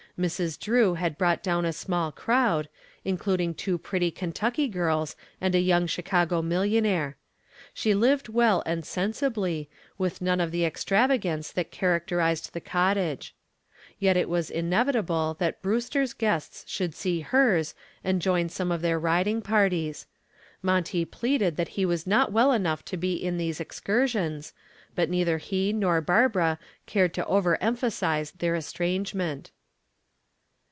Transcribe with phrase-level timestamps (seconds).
[0.19, 0.59] Mrs.
[0.59, 2.69] Drew had brought down a small crowd,
[3.03, 7.17] including two pretty Kentucky girls and a young Chicago millionaire.
[7.73, 9.67] She lived well and sensibly,
[9.97, 13.33] with none of the extravagance that characterized the cottage.
[13.99, 17.73] Yet it was inevitable that Brewster's guests should see hers
[18.03, 20.05] and join some of their riding parties.
[20.61, 24.53] Monty pleaded that he was not well enough to be in these excursions,
[24.93, 29.49] but neither he nor Barbara cared to over emphasize their estrangement.